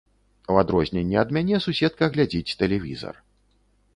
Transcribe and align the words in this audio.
У 0.53 0.55
адрозненне 0.61 1.19
ад 1.23 1.33
мяне, 1.35 1.59
суседка 1.67 2.09
глядзіць 2.15 2.55
тэлевізар. 2.61 3.15